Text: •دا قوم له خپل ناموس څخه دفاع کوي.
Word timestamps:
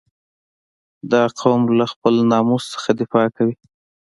•دا 1.11 1.23
قوم 1.39 1.61
له 1.77 1.85
خپل 1.93 2.13
ناموس 2.31 2.63
څخه 2.73 2.89
دفاع 3.01 3.27
کوي. 3.37 3.55